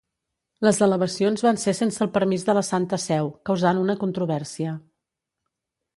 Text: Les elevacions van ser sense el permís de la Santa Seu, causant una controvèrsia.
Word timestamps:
Les 0.67 0.79
elevacions 0.85 1.43
van 1.47 1.59
ser 1.65 1.75
sense 1.79 2.01
el 2.05 2.11
permís 2.17 2.47
de 2.49 2.57
la 2.59 2.65
Santa 2.71 3.01
Seu, 3.05 3.29
causant 3.51 3.83
una 3.85 3.97
controvèrsia. 4.05 4.77